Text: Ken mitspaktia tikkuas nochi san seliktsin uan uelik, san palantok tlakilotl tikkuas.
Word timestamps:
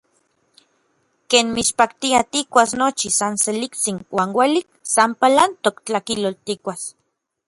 Ken 1.33 1.47
mitspaktia 1.57 2.19
tikkuas 2.31 2.71
nochi 2.81 3.09
san 3.19 3.33
seliktsin 3.43 3.97
uan 4.15 4.29
uelik, 4.37 4.67
san 4.93 5.11
palantok 5.21 5.75
tlakilotl 5.87 6.43
tikkuas. 6.47 6.81